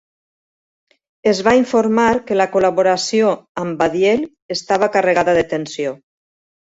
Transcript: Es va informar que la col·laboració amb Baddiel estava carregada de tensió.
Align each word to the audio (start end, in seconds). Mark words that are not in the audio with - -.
Es 1.31 1.41
va 1.47 1.53
informar 1.59 2.07
que 2.31 2.37
la 2.41 2.47
col·laboració 2.55 3.35
amb 3.65 3.77
Baddiel 3.83 4.25
estava 4.59 4.93
carregada 4.97 5.37
de 5.41 5.45
tensió. 5.57 5.95